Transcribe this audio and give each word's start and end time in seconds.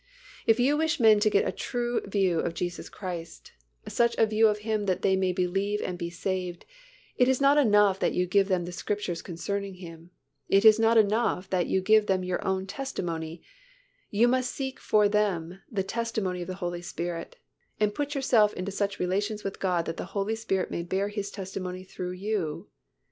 If 0.47 0.59
you 0.59 0.77
wish 0.77 0.99
men 0.99 1.19
to 1.19 1.29
get 1.29 1.47
a 1.47 1.51
true 1.51 2.01
view 2.07 2.39
of 2.39 2.55
Jesus 2.55 2.89
Christ, 2.89 3.51
such 3.87 4.15
a 4.17 4.25
view 4.25 4.47
of 4.47 4.57
Him 4.65 4.87
that 4.87 5.03
they 5.03 5.15
may 5.15 5.31
believe 5.31 5.79
and 5.79 5.95
be 5.95 6.09
saved, 6.09 6.65
it 7.17 7.27
is 7.27 7.39
not 7.39 7.59
enough 7.59 7.99
that 7.99 8.13
you 8.15 8.25
give 8.25 8.47
them 8.47 8.65
the 8.65 8.71
Scriptures 8.71 9.21
concerning 9.21 9.75
Him; 9.75 10.09
it 10.49 10.65
is 10.65 10.79
not 10.79 10.97
enough 10.97 11.47
that 11.51 11.67
you 11.67 11.81
give 11.81 12.07
them 12.07 12.23
your 12.23 12.43
own 12.43 12.65
testimony, 12.65 13.43
you 14.09 14.27
must 14.27 14.49
seek 14.55 14.79
for 14.79 15.07
them 15.07 15.61
the 15.69 15.83
testimony 15.83 16.41
of 16.41 16.47
the 16.47 16.55
Holy 16.55 16.81
Spirit 16.81 17.35
and 17.79 17.93
put 17.93 18.15
yourself 18.15 18.55
into 18.55 18.71
such 18.71 18.97
relations 18.99 19.43
with 19.43 19.59
God 19.59 19.85
that 19.85 19.97
the 19.97 20.05
Holy 20.17 20.33
Spirit 20.35 20.71
may 20.71 20.81
bear 20.81 21.09
His 21.09 21.29
testimony 21.29 21.83
through 21.83 22.13
you. 22.13 22.69